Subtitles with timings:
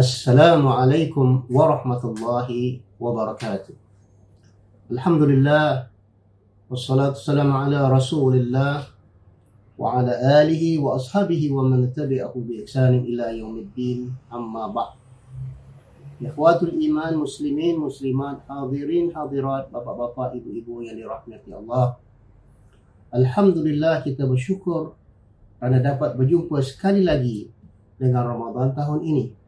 [0.00, 3.76] Assalamualaikum warahmatullahi wabarakatuh.
[4.88, 5.92] Alhamdulillah
[6.72, 8.88] wassalatu wassalamu ala Rasulillah
[9.76, 14.96] wa ala alihi wa ashabihi wa man tabi'ahu bi ihsanin ila yaumiddin amma ba'd.
[16.24, 22.00] Ikhwatul iman muslimin muslimat hadirin hadirat bapak-bapak ibu-ibu yang dirahmati Allah.
[23.12, 24.96] Alhamdulillah kita bersyukur
[25.60, 27.52] kerana dapat berjumpa sekali lagi
[28.00, 29.39] dengan Ramadan tahun ini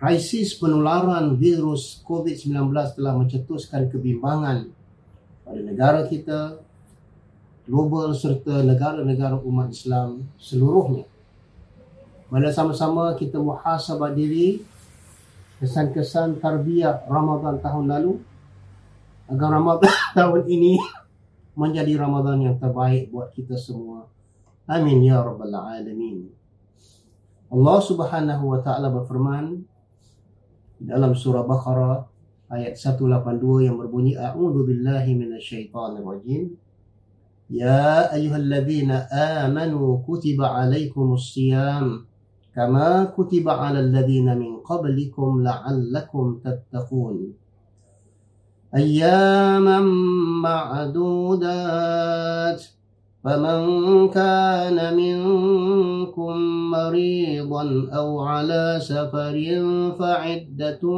[0.00, 4.72] krisis penularan virus COVID-19 telah mencetuskan kebimbangan
[5.44, 6.56] pada negara kita,
[7.68, 11.04] global serta negara-negara umat Islam seluruhnya.
[12.32, 14.64] Mari sama-sama kita muhasabah diri
[15.60, 18.24] kesan-kesan tarbiyah Ramadan tahun lalu
[19.28, 20.80] agar Ramadan tahun ini
[21.52, 24.08] menjadi Ramadan yang terbaik buat kita semua.
[24.64, 26.30] Amin ya rabbal alamin.
[27.50, 29.66] Allah Subhanahu wa taala berfirman,
[30.80, 32.00] di dalam surah Baqarah
[32.48, 36.56] ayat 182 yang berbunyi A'udzu billahi minasyaitonir rajim.
[37.50, 42.06] يا أيها الذين آمنوا كتب عليكم الصيام
[42.54, 47.32] كما كتب على الذين من قبلكم لعلكم تتقون
[48.74, 49.80] أياما
[50.46, 51.60] معدودات
[53.24, 56.36] فمن كان منكم
[56.70, 59.36] مريضا أو على سفر
[59.98, 60.90] فعدة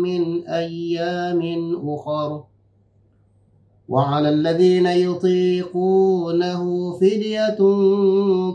[0.00, 1.40] من أيام
[1.88, 2.44] أخر.
[3.88, 7.58] وعلى الذين يطيقونه فدية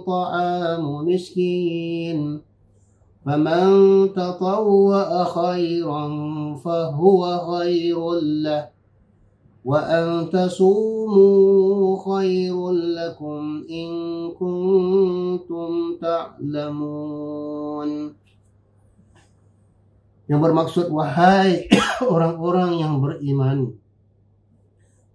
[0.08, 2.42] طعام مسكين.
[3.26, 3.64] فمن
[4.14, 6.08] تطوأ خيرا
[6.56, 8.75] فهو خير له.
[9.65, 13.91] وأن تصوموا خير لكم إن
[14.41, 17.91] كنتم تعلمون
[20.31, 21.67] yang bermaksud wahai
[22.15, 23.75] orang-orang yang beriman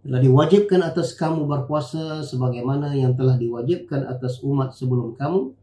[0.03, 5.55] telah diwajibkan atas kamu berpuasa sebagaimana yang telah diwajibkan atas umat sebelum kamu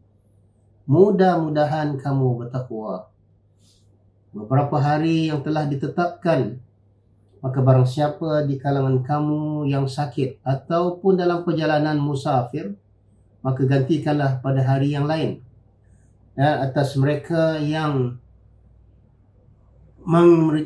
[0.88, 3.12] mudah-mudahan kamu bertakwa
[4.32, 6.56] beberapa hari yang telah ditetapkan
[7.37, 12.73] Maka barang siapa di kalangan kamu yang sakit ataupun dalam perjalanan musafir,
[13.45, 15.39] maka gantikanlah pada hari yang lain.
[16.33, 18.17] Ya, atas mereka yang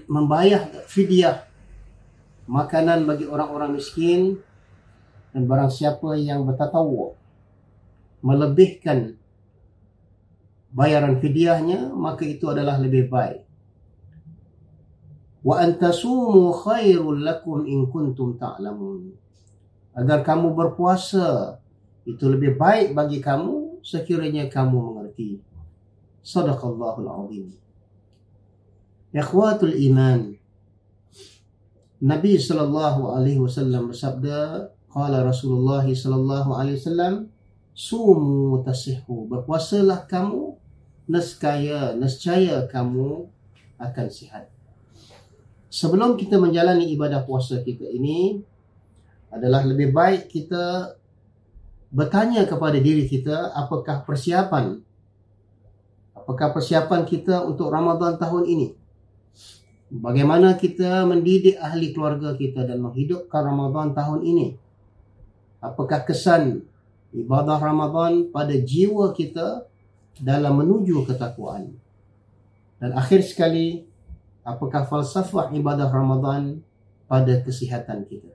[0.05, 1.49] membayar fidyah
[2.45, 4.37] makanan bagi orang-orang miskin
[5.31, 7.15] dan barang siapa yang bertatawu
[8.21, 9.17] melebihkan
[10.69, 13.41] bayaran fidyahnya maka itu adalah lebih baik
[15.41, 19.13] wa antasumu khairul lakum in kuntum ta'lamun.
[19.97, 21.59] Agar kamu berpuasa
[22.07, 25.41] itu lebih baik bagi kamu sekiranya kamu mengerti.
[26.21, 27.47] Sadaqallahul azim.
[29.11, 30.37] Ikhwatul iman.
[32.01, 37.29] Nabi sallallahu alaihi wasallam bersabda qala Rasulullah sallallahu alaihi wasallam
[37.75, 39.29] sumu tasihhu.
[39.29, 40.57] Berpuasalah kamu
[41.11, 43.27] nescaya nescaya kamu
[43.81, 44.47] akan sihat
[45.71, 48.43] sebelum kita menjalani ibadah puasa kita ini
[49.31, 50.91] adalah lebih baik kita
[51.87, 54.83] bertanya kepada diri kita apakah persiapan?
[56.11, 58.67] Apakah persiapan kita untuk Ramadan tahun ini?
[59.91, 64.47] Bagaimana kita mendidik ahli keluarga kita dan menghidupkan Ramadan tahun ini?
[65.63, 66.67] Apakah kesan
[67.15, 69.67] ibadah Ramadan pada jiwa kita
[70.19, 71.75] dalam menuju ketakwaan?
[72.79, 73.90] Dan akhir sekali
[74.41, 76.61] apakah falsafah ibadah Ramadan
[77.05, 78.33] pada kesihatan kita.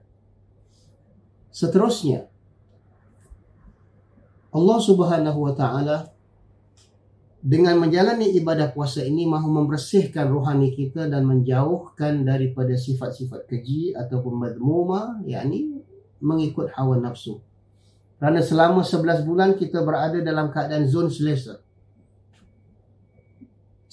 [1.50, 2.28] Seterusnya,
[4.52, 6.12] Allah Subhanahu wa taala
[7.46, 14.34] dengan menjalani ibadah puasa ini mahu membersihkan rohani kita dan menjauhkan daripada sifat-sifat keji ataupun
[14.34, 15.80] madmuma yakni
[16.18, 17.38] mengikut hawa nafsu.
[18.16, 21.60] Kerana selama 11 bulan kita berada dalam keadaan zon selesa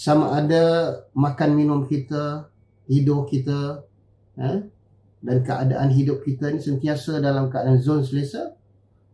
[0.03, 2.51] sama ada makan minum kita,
[2.91, 3.87] hidup kita
[4.35, 4.67] eh,
[5.23, 8.51] dan keadaan hidup kita ni sentiasa dalam keadaan zon selesa.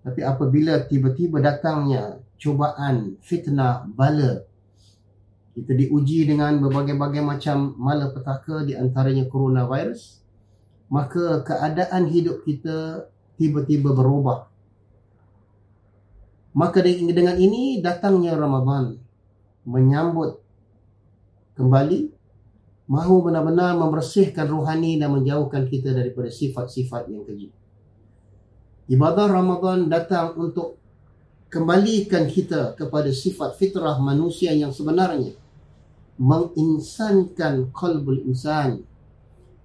[0.02, 4.42] Tapi apabila tiba-tiba datangnya cubaan, fitnah, bala
[5.54, 10.24] kita diuji dengan berbagai-bagai macam malapetaka di antaranya coronavirus
[10.90, 13.06] maka keadaan hidup kita
[13.38, 14.50] tiba-tiba berubah.
[16.58, 18.98] Maka dengan ini datangnya Ramadan
[19.70, 20.39] menyambut
[21.60, 22.08] kembali
[22.88, 27.52] mahu benar-benar membersihkan rohani dan menjauhkan kita daripada sifat-sifat yang keji.
[28.90, 30.80] Ibadah Ramadan datang untuk
[31.52, 35.36] kembalikan kita kepada sifat fitrah manusia yang sebenarnya
[36.18, 38.82] menginsankan qalbul insan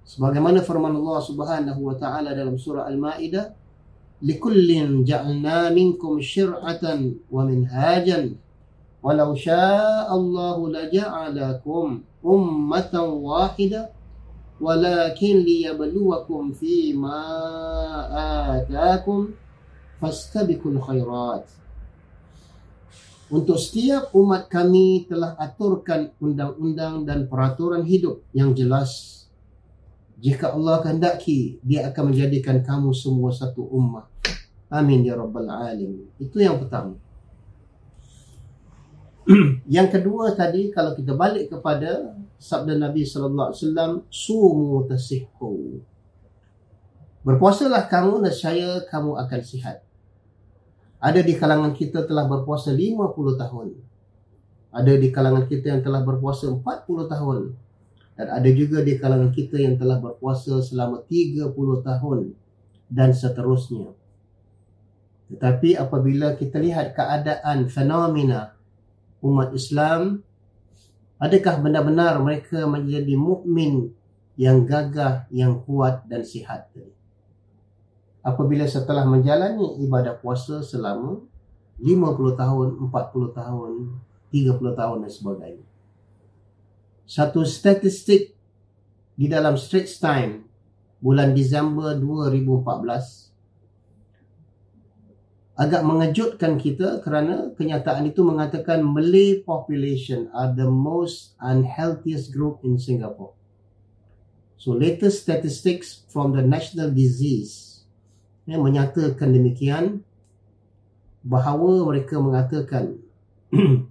[0.05, 3.57] sebagaimana firman Allah Subhanahu wa taala dalam surah Al-Maidah
[4.21, 8.37] likullin ja'alna minkum syir'atan wa minhajan
[9.05, 13.93] walau syaa Allah laja'alakum ummatan wahidah
[14.57, 17.21] walakin liyabluwakum fima
[18.57, 19.37] atakum
[20.01, 21.45] fastabiqul khairat
[23.29, 29.25] untuk setiap umat kami telah aturkan undang-undang dan peraturan hidup yang jelas.
[30.21, 34.07] Jika Allah kehendaki, dia akan menjadikan kamu semua satu umat.
[34.69, 36.05] Amin ya rabbal alamin.
[36.21, 36.95] Itu yang pertama.
[39.77, 45.81] yang kedua tadi kalau kita balik kepada sabda Nabi sallallahu alaihi wasallam sumu tasihhu.
[47.25, 49.81] Berpuasalah kamu nescaya kamu akan sihat.
[51.01, 53.69] Ada di kalangan kita telah berpuasa 50 tahun.
[54.69, 56.61] Ada di kalangan kita yang telah berpuasa 40
[57.09, 57.41] tahun.
[58.15, 61.49] Dan ada juga di kalangan kita yang telah berpuasa selama 30
[61.81, 62.37] tahun
[62.93, 63.97] dan seterusnya.
[65.33, 68.55] Tetapi apabila kita lihat keadaan fenomena
[69.25, 70.21] umat Islam,
[71.17, 73.97] adakah benar-benar mereka menjadi mukmin
[74.37, 76.69] yang gagah, yang kuat dan sihat?
[78.25, 81.21] apabila setelah menjalani ibadah puasa selama
[81.77, 83.73] 50 tahun, 40 tahun,
[84.33, 85.67] 30 tahun dan sebagainya.
[87.05, 88.33] Satu statistik
[89.13, 90.49] di dalam Straits Time
[91.05, 93.34] bulan Disember 2014
[95.55, 102.75] agak mengejutkan kita kerana kenyataan itu mengatakan Malay population are the most unhealthiest group in
[102.75, 103.39] Singapore.
[104.59, 107.87] So latest statistics from the National Disease
[108.51, 110.03] ya, menyatakan demikian
[111.23, 112.99] bahawa mereka mengatakan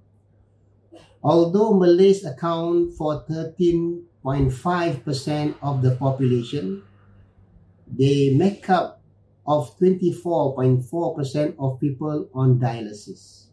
[1.24, 4.04] although Malays account for 13.5%
[5.64, 6.84] of the population
[7.88, 9.03] they make up
[9.44, 10.86] of 24.4%
[11.60, 13.44] of people on dialysis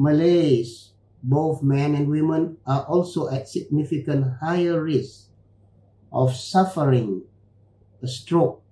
[0.00, 0.90] Malays
[1.20, 5.28] both men and women are also at significant higher risk
[6.08, 7.22] of suffering
[8.00, 8.64] a stroke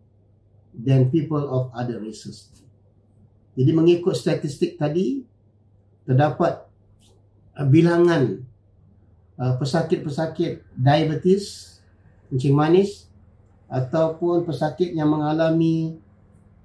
[0.72, 2.48] than people of other races.
[3.58, 5.20] Jadi mengikut statistik tadi
[6.08, 6.64] terdapat
[7.58, 8.40] uh, bilangan
[9.36, 11.76] uh, pesakit-pesakit diabetes,
[12.32, 13.10] kencing manis
[13.68, 16.00] ataupun pesakit yang mengalami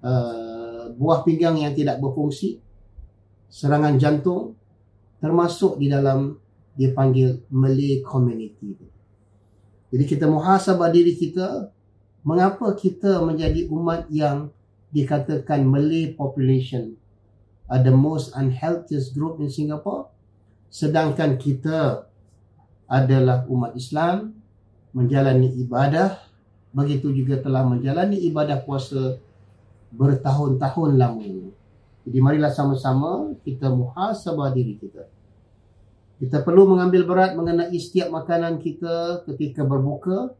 [0.03, 2.59] uh, buah pinggang yang tidak berfungsi,
[3.47, 4.53] serangan jantung
[5.23, 6.35] termasuk di dalam
[6.75, 8.75] dipanggil Malay community.
[9.93, 11.69] Jadi kita muhasabah diri kita
[12.25, 14.49] mengapa kita menjadi umat yang
[14.93, 16.95] dikatakan Malay population
[17.67, 20.09] are the most unhealthiest group in Singapore
[20.73, 22.09] sedangkan kita
[22.89, 24.33] adalah umat Islam
[24.93, 26.17] menjalani ibadah
[26.73, 29.17] begitu juga telah menjalani ibadah puasa
[29.93, 31.53] bertahun-tahun lamanya.
[32.03, 35.07] Jadi marilah sama-sama kita muhasabah diri kita.
[36.19, 40.35] Kita perlu mengambil berat mengenai setiap makanan kita ketika berbuka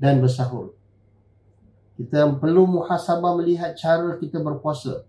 [0.00, 0.72] dan bersahur.
[1.98, 5.02] Kita perlu muhasabah melihat cara kita berpuasa.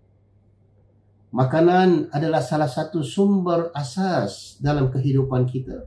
[1.30, 5.86] Makanan adalah salah satu sumber asas dalam kehidupan kita.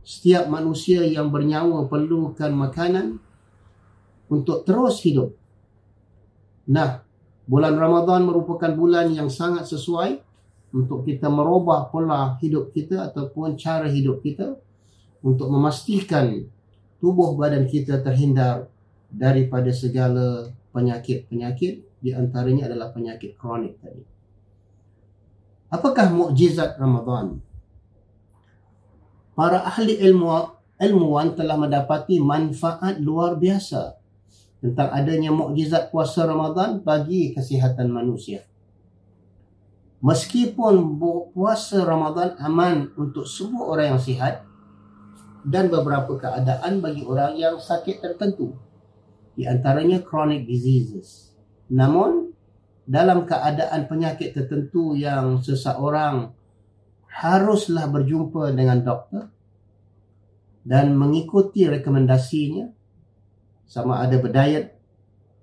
[0.00, 3.20] Setiap manusia yang bernyawa perlukan makanan
[4.32, 5.36] untuk terus hidup.
[6.66, 7.02] Nah,
[7.46, 10.18] bulan Ramadan merupakan bulan yang sangat sesuai
[10.74, 14.58] untuk kita merubah pola hidup kita ataupun cara hidup kita
[15.22, 16.42] untuk memastikan
[16.98, 18.66] tubuh badan kita terhindar
[19.06, 24.02] daripada segala penyakit-penyakit di antaranya adalah penyakit kronik tadi.
[25.70, 27.40] Apakah mukjizat Ramadan?
[29.32, 33.95] Para ahli ilmu ilmuwan telah mendapati manfaat luar biasa
[34.66, 38.42] tentang adanya mukjizat puasa Ramadan bagi kesihatan manusia.
[40.02, 40.98] Meskipun
[41.30, 44.42] puasa Ramadan aman untuk semua orang yang sihat
[45.46, 48.58] dan beberapa keadaan bagi orang yang sakit tertentu
[49.38, 51.30] di antaranya chronic diseases.
[51.70, 52.34] Namun
[52.82, 56.34] dalam keadaan penyakit tertentu yang seseorang
[57.06, 59.30] haruslah berjumpa dengan doktor
[60.66, 62.66] dan mengikuti rekomendasinya
[63.66, 64.78] sama ada berdiet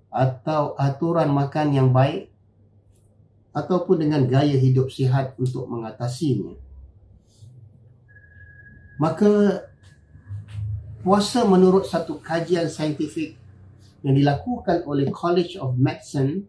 [0.08, 2.32] atau aturan makan yang baik
[3.54, 6.58] ataupun dengan gaya hidup sihat untuk mengatasinya.
[8.98, 9.62] Maka
[11.04, 13.36] puasa menurut satu kajian saintifik
[14.02, 16.46] yang dilakukan oleh College of Medicine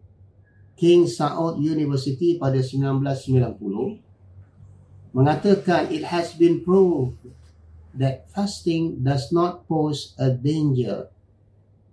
[0.76, 4.06] King Saud University pada 1990
[5.16, 7.16] mengatakan it has been proved
[7.96, 11.08] that fasting does not pose a danger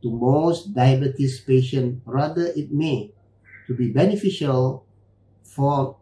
[0.04, 2.04] to most diabetes patients.
[2.04, 3.16] Rather, it may
[3.66, 4.84] to be beneficial
[5.42, 5.96] for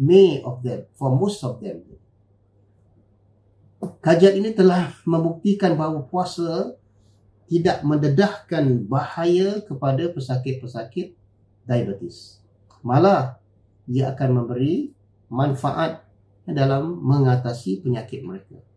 [0.00, 1.84] many of them, for most of them.
[4.00, 6.74] Kajian ini telah membuktikan bahawa puasa
[7.48, 11.14] tidak mendedahkan bahaya kepada pesakit-pesakit
[11.68, 12.40] diabetes.
[12.80, 13.40] Malah,
[13.88, 14.92] ia akan memberi
[15.28, 16.04] manfaat
[16.48, 18.67] dalam mengatasi penyakit mereka.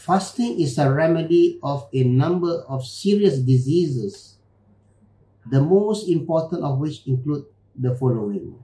[0.00, 4.40] Fasting is a remedy of a number of serious diseases,
[5.44, 7.44] the most important of which include
[7.76, 8.56] the following.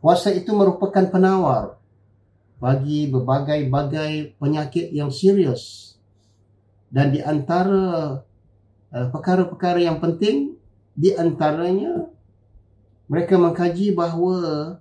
[0.00, 1.76] Puasa itu merupakan penawar
[2.56, 5.92] bagi berbagai-bagai penyakit yang serius
[6.88, 8.24] dan di antara
[8.88, 10.56] uh, perkara-perkara yang penting
[10.96, 12.08] di antaranya
[13.12, 14.80] mereka mengkaji bahawa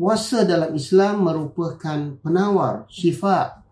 [0.00, 3.63] puasa dalam Islam merupakan penawar syifa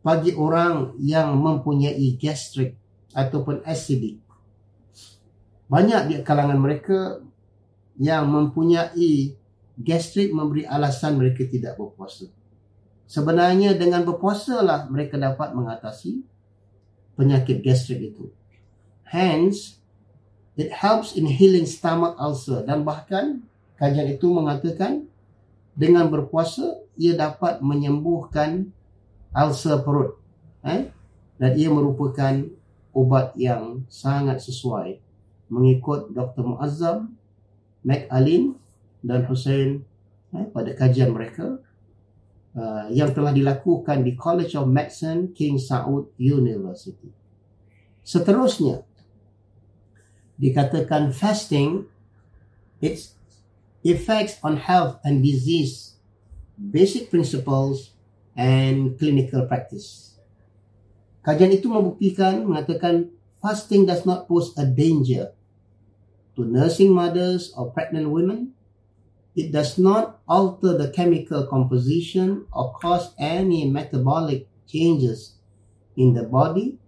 [0.00, 2.76] bagi orang yang mempunyai gastrik
[3.12, 4.20] ataupun acidic.
[5.70, 7.20] Banyak di kalangan mereka
[8.00, 9.36] yang mempunyai
[9.76, 12.26] gastrik memberi alasan mereka tidak berpuasa.
[13.10, 16.22] Sebenarnya dengan berpuasa lah mereka dapat mengatasi
[17.18, 18.32] penyakit gastrik itu.
[19.04, 19.82] Hence,
[20.54, 23.42] it helps in healing stomach ulcer dan bahkan
[23.76, 25.10] kajian itu mengatakan
[25.74, 28.70] dengan berpuasa ia dapat menyembuhkan
[29.34, 30.18] ulcer perut
[30.66, 30.90] eh?
[31.38, 32.34] dan ia merupakan
[32.90, 34.98] ubat yang sangat sesuai
[35.50, 36.46] mengikut Dr.
[36.46, 37.14] Muazzam,
[37.82, 38.58] McAlin
[39.02, 39.82] dan Hussein
[40.34, 41.58] eh, pada kajian mereka
[42.54, 47.10] uh, yang telah dilakukan di College of Medicine King Saud University.
[48.02, 48.82] Seterusnya
[50.40, 51.84] dikatakan fasting
[52.80, 53.14] its
[53.84, 56.00] effects on health and disease,
[56.56, 57.92] basic principles
[58.40, 60.16] and clinical practice.
[61.20, 63.12] Kajian itu membuktikan mengatakan
[63.44, 65.36] fasting does not pose a danger
[66.32, 68.56] to nursing mothers or pregnant women.
[69.36, 75.36] It does not alter the chemical composition or cause any metabolic changes
[75.94, 76.80] in the body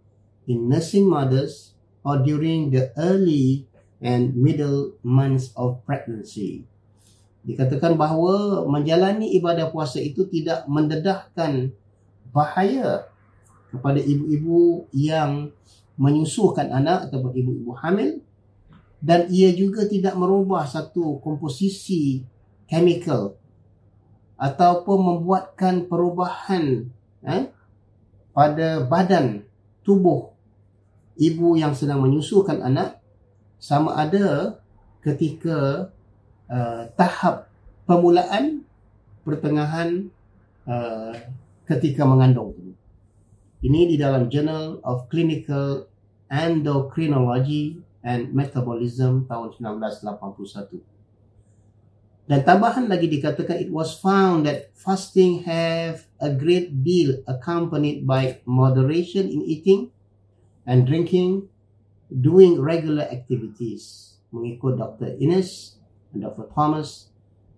[0.49, 3.69] in nursing mothers or during the early
[4.01, 6.67] and middle months of pregnancy.
[7.43, 11.75] Dikatakan bahawa menjalani ibadah puasa itu tidak mendedahkan
[12.31, 13.11] bahaya
[13.75, 15.51] kepada ibu-ibu yang
[15.99, 18.23] menyusukan anak ataupun ibu-ibu hamil.
[19.03, 22.23] Dan ia juga tidak merubah satu komposisi
[22.71, 23.35] chemical
[24.39, 26.87] ataupun membuatkan perubahan
[27.27, 27.51] eh,
[28.31, 29.43] pada badan
[29.83, 30.31] tubuh
[31.19, 33.03] ibu yang sedang menyusukan anak.
[33.63, 34.59] Sama ada
[35.03, 35.91] ketika
[36.53, 37.49] Uh, tahap
[37.89, 38.61] permulaan
[39.25, 40.13] pertengahan
[40.69, 41.17] uh,
[41.65, 42.77] ketika mengandung
[43.65, 45.89] ini di dalam Journal of Clinical
[46.29, 56.05] Endocrinology and Metabolism tahun 1981 dan tambahan lagi dikatakan it was found that fasting have
[56.21, 59.89] a great deal accompanied by moderation in eating
[60.69, 61.49] and drinking
[62.13, 65.17] doing regular activities mengikut Dr.
[65.17, 65.81] Ines
[66.15, 66.49] Dr.
[66.53, 67.09] Thomas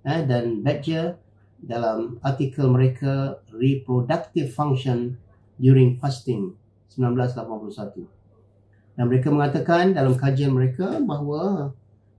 [0.06, 1.18] eh, dan Badger
[1.58, 5.16] dalam artikel mereka Reproductive Function
[5.56, 6.52] During Fasting
[6.94, 8.04] 1981.
[8.94, 11.74] Dan mereka mengatakan dalam kajian mereka bahawa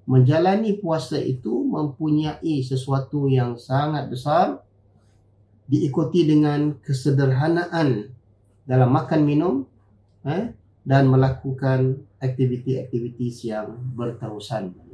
[0.05, 4.61] menjalani puasa itu mempunyai sesuatu yang sangat besar
[5.65, 8.13] diikuti dengan kesederhanaan
[8.69, 9.53] dalam makan minum
[10.27, 10.53] eh,
[10.85, 14.84] dan melakukan aktiviti-aktiviti yang berterusan.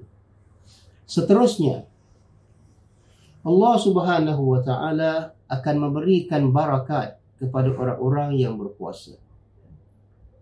[1.12, 1.84] Seterusnya,
[3.44, 9.20] Allah Subhanahu wa taala akan memberikan barakat kepada orang-orang yang berpuasa.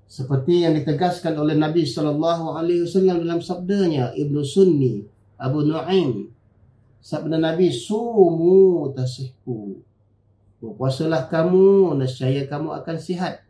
[0.06, 5.02] Seperti yang ditegaskan oleh Nabi sallallahu alaihi wasallam dalam sabdanya Ibnu Sunni
[5.42, 6.30] Abu Nuaim
[7.02, 9.82] sabda Nabi sumu tasihku.
[10.62, 13.42] Berpuasalah kamu nescaya kamu akan sihat.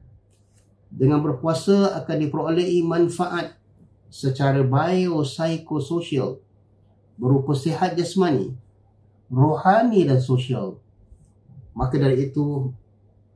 [0.88, 3.60] Dengan berpuasa akan diperolehi manfaat
[4.08, 6.48] secara biopsychosocial
[7.20, 8.56] berupa sihat jasmani,
[9.28, 10.80] rohani dan sosial.
[11.76, 12.72] Maka dari itu,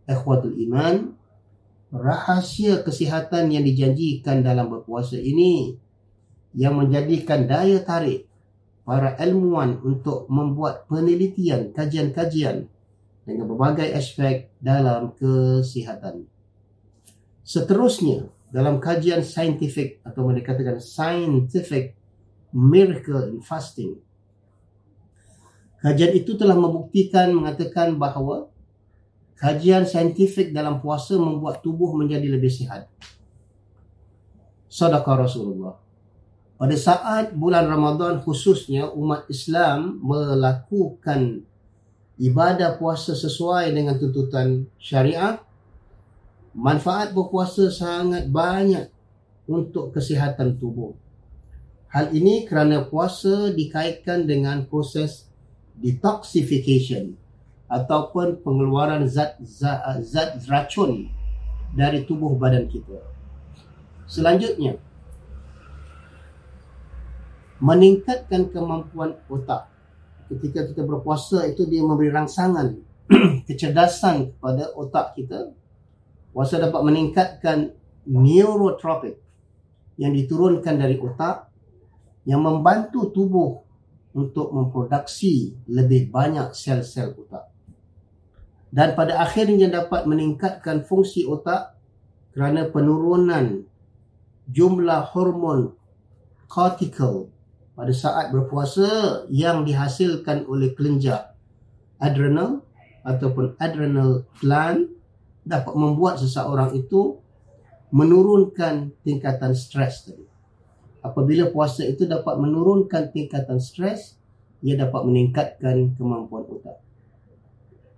[0.07, 1.11] ikhwatul iman,
[1.91, 5.75] rahasia kesihatan yang dijanjikan dalam berpuasa ini
[6.55, 8.25] yang menjadikan daya tarik
[8.87, 12.67] para ilmuwan untuk membuat penelitian, kajian-kajian
[13.23, 16.27] dengan berbagai aspek dalam kesihatan.
[17.43, 21.97] Seterusnya, dalam kajian saintifik atau mereka katakan scientific
[22.53, 23.97] miracle in fasting.
[25.83, 28.47] Kajian itu telah membuktikan mengatakan bahawa
[29.35, 32.87] kajian saintifik dalam puasa membuat tubuh menjadi lebih sihat.
[34.71, 35.75] Sadaqah Rasulullah.
[36.55, 41.43] Pada saat bulan Ramadan khususnya umat Islam melakukan
[42.15, 45.43] ibadah puasa sesuai dengan tuntutan syariat,
[46.55, 48.87] manfaat berpuasa sangat banyak
[49.49, 50.95] untuk kesihatan tubuh.
[51.93, 55.29] Hal ini kerana puasa dikaitkan dengan proses
[55.77, 57.13] detoxification
[57.69, 61.13] ataupun pengeluaran zat zat, zat racun
[61.77, 62.97] dari tubuh badan kita.
[64.09, 64.81] Selanjutnya,
[67.61, 69.69] meningkatkan kemampuan otak.
[70.33, 72.73] Ketika kita berpuasa itu dia memberi rangsangan
[73.45, 75.53] kecerdasan kepada otak kita.
[76.33, 77.69] Puasa dapat meningkatkan
[78.09, 79.21] neurotropic
[80.01, 81.52] yang diturunkan dari otak
[82.23, 83.63] yang membantu tubuh
[84.13, 87.49] untuk memproduksi lebih banyak sel-sel otak.
[88.73, 91.77] Dan pada akhirnya dapat meningkatkan fungsi otak
[92.33, 93.65] kerana penurunan
[94.49, 95.77] jumlah hormon
[96.49, 97.29] cortical
[97.77, 101.33] pada saat berpuasa yang dihasilkan oleh kelenjar
[102.01, 102.65] adrenal
[103.05, 104.89] ataupun adrenal gland
[105.43, 107.19] dapat membuat seseorang itu
[107.93, 110.32] menurunkan tingkatan stres tadi.
[111.03, 114.15] Apabila puasa itu dapat menurunkan tingkatan stres,
[114.63, 116.79] ia dapat meningkatkan kemampuan otak.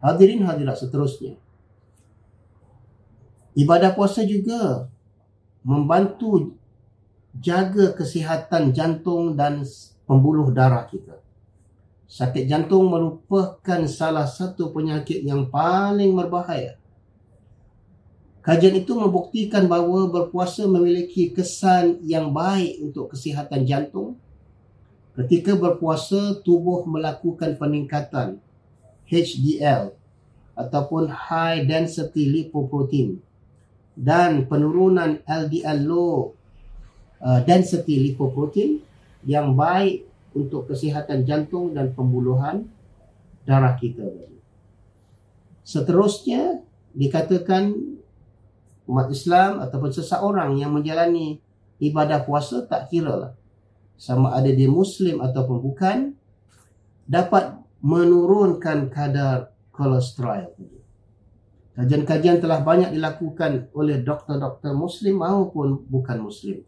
[0.02, 1.38] Hadirin hadirat seterusnya.
[3.54, 4.90] Ibadah puasa juga
[5.62, 6.58] membantu
[7.38, 9.62] jaga kesihatan jantung dan
[10.10, 11.22] pembuluh darah kita.
[12.06, 16.78] Sakit jantung merupakan salah satu penyakit yang paling berbahaya.
[18.46, 24.22] Kajian itu membuktikan bahawa berpuasa memiliki kesan yang baik untuk kesihatan jantung.
[25.18, 28.38] Ketika berpuasa, tubuh melakukan peningkatan
[29.10, 29.98] HDL
[30.54, 33.18] ataupun high density lipoprotein
[33.98, 36.36] dan penurunan LDL low
[37.16, 38.84] Uh, density lipoprotein
[39.24, 40.06] yang baik
[40.36, 42.68] untuk kesihatan jantung dan pembuluhan
[43.48, 44.04] darah kita.
[45.66, 46.62] Seterusnya
[46.94, 47.72] dikatakan
[48.86, 51.42] umat Islam ataupun seseorang yang menjalani
[51.82, 53.32] ibadah puasa tak kira lah
[53.96, 55.98] sama ada dia muslim ataupun bukan
[57.08, 60.52] dapat menurunkan kadar kolesterol.
[61.76, 66.64] Kajian-kajian telah banyak dilakukan oleh doktor-doktor muslim maupun bukan muslim.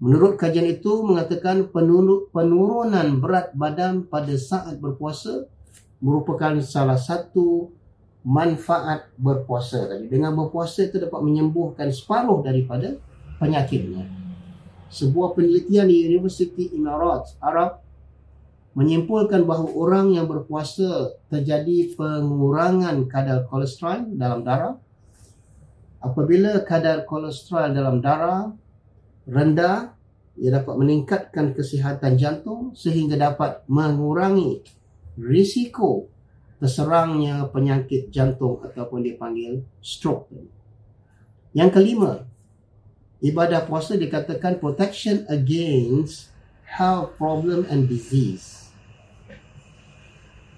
[0.00, 5.48] Menurut kajian itu mengatakan penurunan berat badan pada saat berpuasa
[6.00, 7.72] merupakan salah satu
[8.26, 10.10] manfaat berpuasa tadi.
[10.10, 12.98] Dengan berpuasa itu dapat menyembuhkan separuh daripada
[13.38, 14.02] penyakitnya.
[14.90, 17.86] Sebuah penelitian di University Imarat Arab
[18.74, 24.74] menyimpulkan bahawa orang yang berpuasa terjadi pengurangan kadar kolesterol dalam darah.
[26.02, 28.50] Apabila kadar kolesterol dalam darah
[29.26, 29.96] rendah
[30.36, 34.60] ia dapat meningkatkan kesihatan jantung sehingga dapat mengurangi
[35.16, 36.12] risiko
[36.56, 40.32] terserangnya penyakit jantung ataupun dipanggil stroke.
[41.52, 42.12] Yang kelima,
[43.20, 46.32] ibadah puasa dikatakan protection against
[46.64, 48.72] health problem and disease.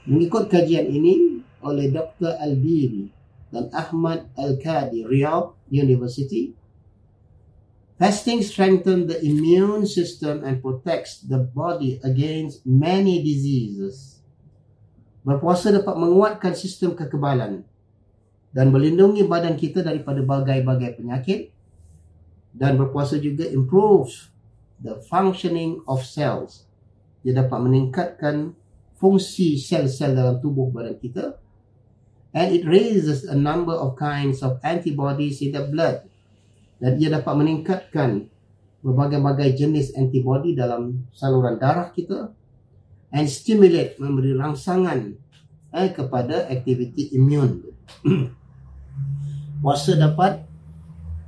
[0.09, 2.39] Mengikut kajian ini oleh Dr.
[2.41, 3.13] Albiri
[3.53, 6.57] dan Ahmad Al-Kadi, Riyadh University,
[7.99, 14.18] Fasting strengthens the immune system and protects the body against many diseases.
[15.29, 17.61] Berpuasa dapat menguatkan sistem kekebalan
[18.49, 21.53] dan melindungi badan kita daripada bagai-bagai penyakit
[22.57, 24.33] dan berpuasa juga improves
[24.81, 26.65] the functioning of cells.
[27.21, 28.57] Dia dapat meningkatkan
[28.97, 31.37] fungsi sel-sel dalam tubuh badan kita
[32.33, 36.09] and it raises a number of kinds of antibodies in the blood
[36.81, 38.33] dan ia dapat meningkatkan
[38.81, 42.33] berbagai-bagai jenis antibody dalam saluran darah kita
[43.13, 45.17] and stimulate memberi rangsangan
[45.73, 47.65] eh, kepada aktiviti imun.
[49.63, 50.47] Puasa dapat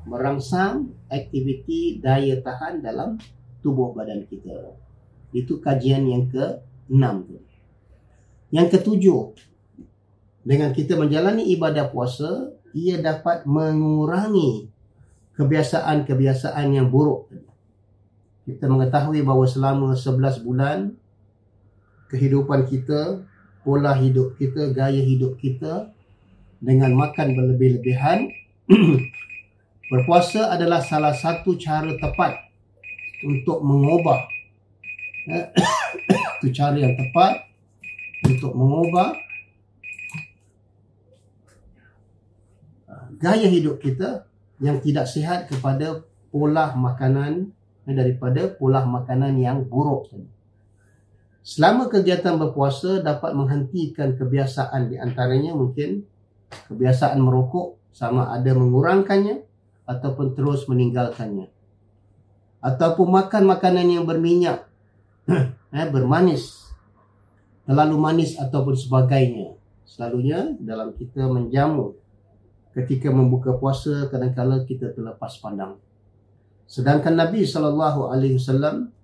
[0.06, 3.18] merangsang aktiviti daya tahan dalam
[3.60, 4.76] tubuh badan kita.
[5.30, 7.06] Itu kajian yang ke-6
[8.50, 9.20] Yang ketujuh,
[10.42, 14.70] dengan kita menjalani ibadah puasa, ia dapat mengurangi
[15.38, 17.30] kebiasaan-kebiasaan yang buruk.
[18.42, 20.98] Kita mengetahui bahawa selama 11 bulan
[22.10, 23.22] kehidupan kita,
[23.62, 25.94] pola hidup kita, gaya hidup kita
[26.60, 28.28] dengan makan berlebih-lebihan
[29.90, 32.36] berpuasa adalah salah satu cara tepat
[33.24, 34.28] untuk mengubah
[36.40, 37.48] itu cara yang tepat
[38.24, 39.16] untuk mengubah
[43.20, 44.24] gaya hidup kita
[44.60, 47.52] yang tidak sihat kepada pola makanan
[47.84, 50.39] eh, daripada pola makanan yang buruk tadi.
[51.40, 56.04] Selama kegiatan berpuasa dapat menghentikan kebiasaan di antaranya mungkin
[56.68, 59.40] kebiasaan merokok sama ada mengurangkannya
[59.88, 61.48] ataupun terus meninggalkannya.
[62.60, 64.68] Ataupun makan makanan yang berminyak,
[65.80, 66.68] eh, bermanis,
[67.64, 69.56] terlalu manis ataupun sebagainya.
[69.88, 71.96] Selalunya dalam kita menjamu
[72.76, 75.80] ketika membuka puasa kadang-kadang kita terlepas pandang.
[76.70, 78.94] Sedangkan Nabi wasallam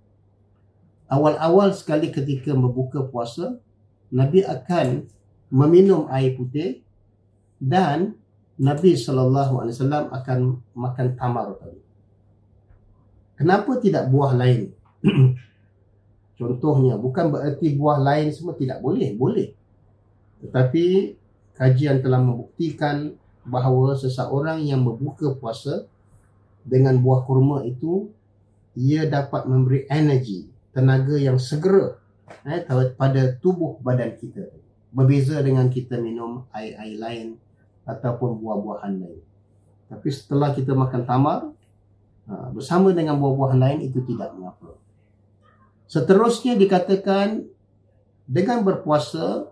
[1.06, 3.58] awal-awal sekali ketika membuka puasa,
[4.10, 5.06] Nabi akan
[5.50, 6.82] meminum air putih
[7.62, 8.18] dan
[8.56, 10.38] Nabi sallallahu alaihi wasallam akan
[10.74, 11.80] makan tamar tadi.
[13.36, 14.72] Kenapa tidak buah lain?
[16.40, 19.52] Contohnya, bukan bererti buah lain semua tidak boleh, boleh.
[20.40, 21.16] Tetapi
[21.56, 23.12] kajian telah membuktikan
[23.44, 25.84] bahawa seseorang yang membuka puasa
[26.64, 28.08] dengan buah kurma itu
[28.76, 31.96] ia dapat memberi energi tenaga yang segera
[32.44, 32.60] eh,
[33.00, 34.52] pada tubuh badan kita.
[34.92, 37.28] Berbeza dengan kita minum air-air lain
[37.88, 39.20] ataupun buah-buahan lain.
[39.88, 41.40] Tapi setelah kita makan tamar,
[42.28, 44.76] ha, bersama dengan buah-buahan lain itu tidak mengapa.
[45.86, 47.46] Seterusnya dikatakan
[48.26, 49.48] dengan berpuasa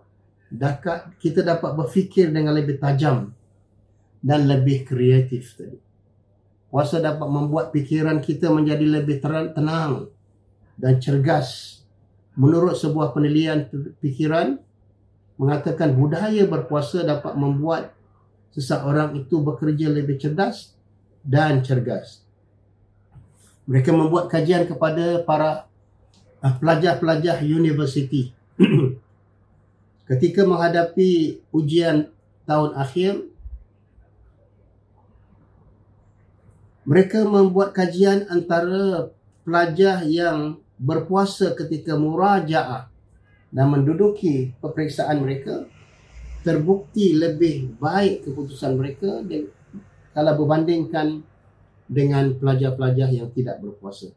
[1.17, 3.31] kita dapat berfikir dengan lebih tajam
[4.19, 5.79] dan lebih kreatif tadi.
[6.67, 9.23] Puasa dapat membuat fikiran kita menjadi lebih
[9.55, 10.11] tenang,
[10.75, 11.79] dan cergas.
[12.35, 13.67] Menurut sebuah penilaian
[14.03, 14.59] fikiran
[15.39, 17.95] mengatakan budaya berpuasa dapat membuat
[18.55, 20.75] seseorang itu bekerja lebih cerdas
[21.23, 22.23] dan cergas.
[23.67, 25.67] Mereka membuat kajian kepada para
[26.39, 28.31] ah, pelajar-pelajar universiti.
[30.09, 32.13] Ketika menghadapi ujian
[32.45, 33.25] tahun akhir,
[36.85, 39.09] mereka membuat kajian antara
[39.41, 42.91] pelajar yang berpuasa ketika murajaah
[43.51, 45.63] dan menduduki peperiksaan mereka
[46.43, 49.23] terbukti lebih baik keputusan mereka
[50.13, 51.25] kalau berbandingkan
[51.85, 54.09] dengan pelajar-pelajar yang tidak berpuasa.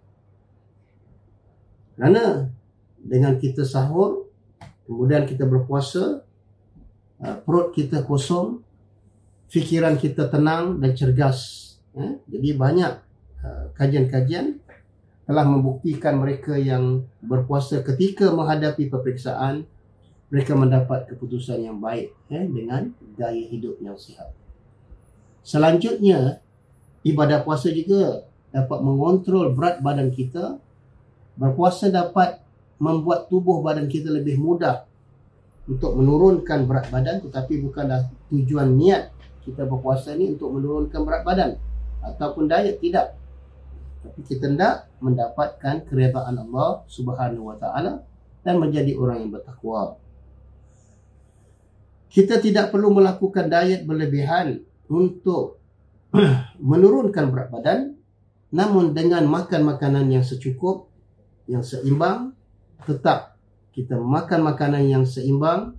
[1.97, 2.49] Kerana
[3.01, 4.31] dengan kita sahur,
[4.87, 6.23] kemudian kita berpuasa,
[7.21, 8.63] uh, perut kita kosong,
[9.51, 11.67] fikiran kita tenang dan cergas.
[11.99, 12.93] Eh, jadi banyak
[13.43, 14.61] uh, kajian-kajian
[15.29, 19.69] telah membuktikan mereka yang berpuasa ketika menghadapi peperiksaan
[20.33, 24.33] mereka mendapat keputusan yang baik eh, dengan gaya hidup yang sihat.
[25.45, 26.41] Selanjutnya,
[27.05, 30.61] ibadah puasa juga dapat mengontrol berat badan kita.
[31.37, 32.41] Berpuasa dapat
[32.81, 34.89] membuat tubuh badan kita lebih mudah
[35.69, 39.13] untuk menurunkan berat badan tetapi bukanlah tujuan niat
[39.45, 41.51] kita berpuasa ni untuk menurunkan berat badan
[42.01, 43.19] ataupun diet tidak
[44.03, 48.03] tapi kita hendak mendapatkan keredaan Allah Subhanahu wa taala
[48.47, 49.99] dan menjadi orang yang bertakwa.
[52.09, 55.61] Kita tidak perlu melakukan diet berlebihan untuk
[56.73, 57.81] menurunkan berat badan
[58.49, 60.89] namun dengan makan makanan yang secukup
[61.45, 62.33] yang seimbang
[62.89, 63.37] tetap
[63.77, 65.77] kita makan makanan yang seimbang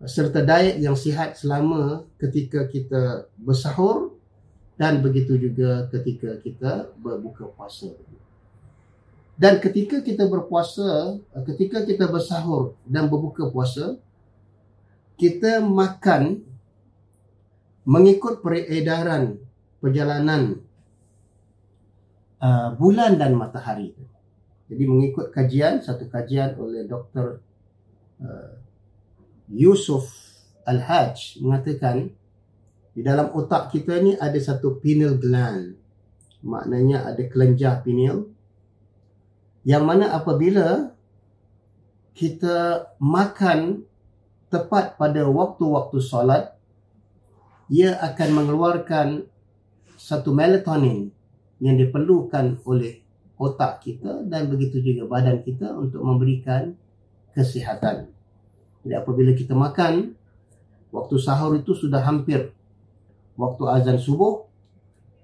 [0.00, 4.07] serta diet yang sihat selama ketika kita bersahur
[4.78, 7.90] dan begitu juga ketika kita berbuka puasa.
[9.34, 13.98] Dan ketika kita berpuasa, ketika kita bersahur dan berbuka puasa,
[15.18, 16.46] kita makan
[17.82, 19.38] mengikut peredaran
[19.82, 20.62] perjalanan
[22.38, 23.94] uh, bulan dan matahari.
[24.70, 27.42] Jadi mengikut kajian, satu kajian oleh Dr.
[28.18, 28.58] Uh,
[29.50, 30.06] Yusuf
[30.68, 32.12] Al-Hajj mengatakan
[32.98, 35.78] di dalam otak kita ni ada satu pineal gland.
[36.42, 38.26] Maknanya ada kelenjar pineal.
[39.62, 40.90] Yang mana apabila
[42.18, 43.86] kita makan
[44.50, 46.58] tepat pada waktu-waktu solat,
[47.70, 49.30] ia akan mengeluarkan
[49.94, 51.14] satu melatonin
[51.62, 52.98] yang diperlukan oleh
[53.38, 56.74] otak kita dan begitu juga badan kita untuk memberikan
[57.30, 58.10] kesihatan.
[58.82, 60.18] Jadi apabila kita makan,
[60.90, 62.57] waktu sahur itu sudah hampir
[63.38, 64.50] waktu azan subuh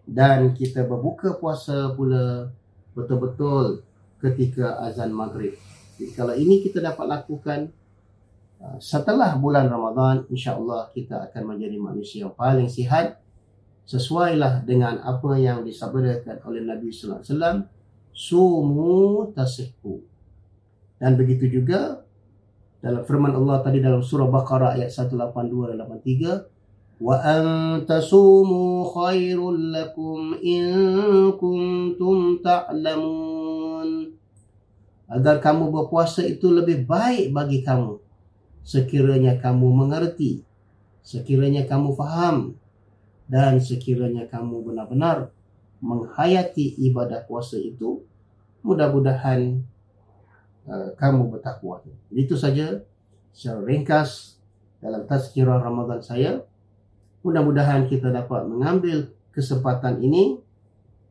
[0.06, 2.54] dan kita berbuka puasa pula
[2.94, 3.82] betul-betul
[4.22, 5.58] ketika azan maghrib.
[5.98, 7.60] Jadi kalau ini kita dapat lakukan
[8.62, 13.18] uh, setelah bulan Ramadan, insya-Allah kita akan menjadi manusia yang paling sihat
[13.84, 17.56] sesuailah dengan apa yang disabdakan oleh Nabi sallallahu alaihi wasallam,
[18.14, 20.00] sumu tasihhu.
[20.96, 22.00] Dan begitu juga
[22.80, 26.53] dalam firman Allah tadi dalam surah Baqarah ayat 182 dan 83,
[27.03, 27.43] وأن
[27.87, 30.65] تصوموا خير لكم إن
[31.39, 33.89] كنتم تعلمون
[35.09, 37.97] agar kamu berpuasa itu lebih baik bagi kamu
[38.61, 40.45] sekiranya kamu mengerti
[41.01, 42.53] sekiranya kamu faham
[43.25, 45.33] dan sekiranya kamu benar-benar
[45.81, 48.05] menghayati ibadah puasa itu
[48.61, 49.65] mudah-mudahan
[50.69, 51.81] uh, kamu bertakwa
[52.13, 52.85] itu saja
[53.33, 54.37] secara ringkas
[54.77, 56.45] dalam tazkirah Ramadan saya
[57.24, 60.38] mudah-mudahan kita dapat mengambil kesempatan ini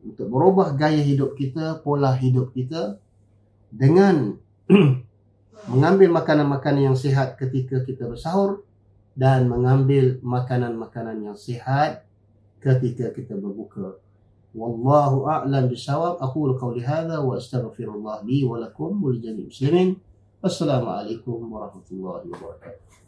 [0.05, 3.01] untuk merubah gaya hidup kita, pola hidup kita
[3.73, 4.37] dengan
[5.73, 8.61] mengambil makanan-makanan yang sihat ketika kita bersahur
[9.17, 12.05] dan mengambil makanan-makanan yang sihat
[12.61, 13.97] ketika kita berbuka.
[14.53, 16.21] Wallahu a'lam bisawab.
[16.21, 19.97] Aku qawli hadha wa astaghfirullah li wa lakum wa li muslimin.
[20.43, 23.02] Wassalamualaikum warahmatullahi wabarakatuh.